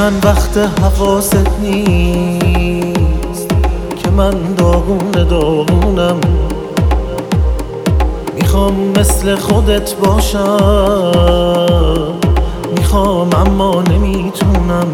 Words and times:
چند 0.00 0.26
وقت 0.26 0.56
حواست 0.56 1.46
نیست 1.62 3.48
که 4.02 4.10
من 4.10 4.54
داغون 4.56 5.10
داغونم. 5.10 6.20
می‌خوام 8.34 8.74
مثل 8.98 9.34
خودت 9.36 9.94
باشم. 9.94 10.56
می‌خوام 12.76 13.34
اما 13.34 13.82
نمی‌تونم. 13.82 14.86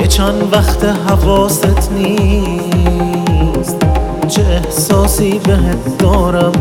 یه 0.00 0.06
چند 0.06 0.48
وقت 0.52 0.84
حواست 0.84 1.92
نیست. 1.92 3.76
چه 4.28 4.42
احساسی 4.42 5.40
بهت 5.44 5.98
دارم؟ 5.98 6.52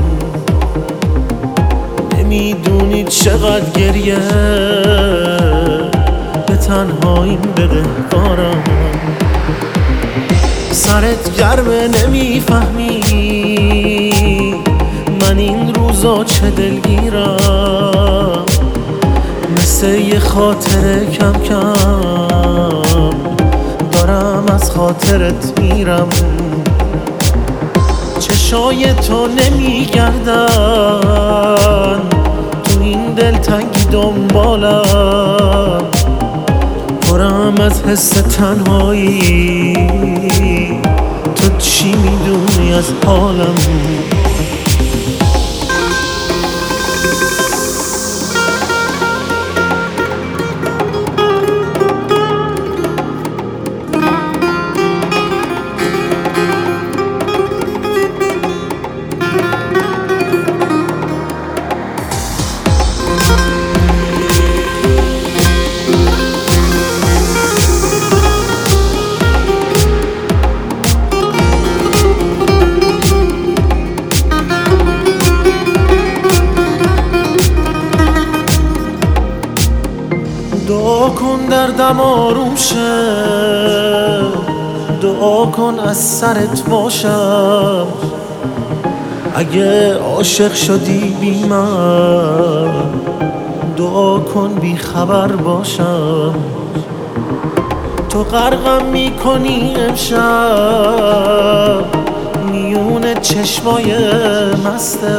نمی‌دونی 2.17 3.04
چقدر 3.04 3.70
گریه. 3.70 4.17
تنهاییم 6.76 7.42
بدهکارم 7.42 8.64
سرت 10.72 11.38
گرمه 11.38 11.88
نمی‌فهمی. 11.88 13.02
من 15.22 15.38
این 15.38 15.73
روزا 15.73 16.23
چه 16.23 16.50
دلگیرم؟ 16.50 18.45
مثل 19.58 19.88
یه 19.88 20.20
خاطر 20.20 21.06
کم 21.06 21.34
کم. 21.34 21.73
دارم 23.92 24.45
از 24.54 24.72
خاطرت 24.72 25.60
میرم. 25.60 26.08
چشای 28.20 28.94
تو 28.94 29.28
نمیگردن. 29.28 30.50
تو 32.64 32.82
این 32.82 33.14
دلتنگی 33.14 33.86
دنبالم. 33.92 35.95
پرم 37.16 37.61
از 37.61 37.83
حس 37.83 38.09
تنهایی. 38.09 39.88
تو 41.35 41.58
چی 41.58 41.95
می‌دونی 41.95 42.73
از 42.73 42.94
حالم؟ 43.05 43.55
دردم 81.50 82.00
آروم 82.00 82.56
شه. 82.56 82.76
دعا 85.02 85.45
کن 85.45 85.80
از 85.80 85.98
سرت 85.98 86.70
باشم. 86.70 87.88
اگه 89.36 89.98
عاشق 89.98 90.54
شدی 90.54 91.17
بی 91.22 91.44
من 91.44 92.67
دعا 93.78 94.20
کن 94.20 94.54
بی 94.54 94.76
خبر 94.76 95.28
باشم. 95.28 96.36
تو 98.10 98.23
غرقم 98.23 98.86
می‌کنی 98.86 99.76
امشب. 99.76 100.26
میون 102.52 103.14
چشمای 103.14 103.94
مسته. 104.66 105.17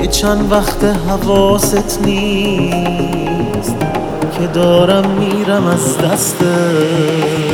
یه 0.00 0.06
چند 0.06 0.52
وقت 0.52 0.84
حواست 0.84 2.00
نیست. 2.04 3.76
که 4.40 4.46
دارم 4.46 5.10
میرم 5.10 5.66
از 5.66 5.98
دسته 5.98 7.49